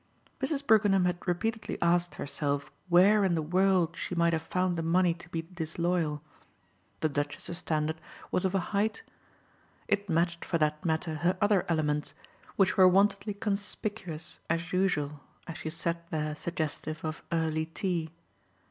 Mrs. 0.41 0.65
Brookenham 0.65 1.05
had 1.05 1.27
repeatedly 1.27 1.79
asked 1.79 2.15
herself 2.15 2.71
where 2.89 3.23
in 3.23 3.35
the 3.35 3.41
world 3.43 3.95
she 3.95 4.15
might 4.15 4.33
have 4.33 4.41
found 4.41 4.75
the 4.75 4.81
money 4.81 5.13
to 5.13 5.29
be 5.29 5.43
disloyal. 5.43 6.23
The 7.01 7.09
Duchess's 7.09 7.59
standard 7.59 8.01
was 8.31 8.43
of 8.43 8.55
a 8.55 8.59
height! 8.73 9.03
It 9.87 10.09
matched 10.09 10.43
for 10.43 10.57
that 10.57 10.83
matter 10.83 11.17
her 11.17 11.37
other 11.39 11.67
elements, 11.69 12.15
which 12.55 12.77
were 12.77 12.89
wontedly 12.89 13.35
conspicuous 13.39 14.39
as 14.49 14.73
usual 14.73 15.19
as 15.45 15.59
she 15.59 15.69
sat 15.69 16.09
there 16.09 16.35
suggestive 16.35 17.05
of 17.05 17.21
early 17.31 17.67
tea. 17.67 18.09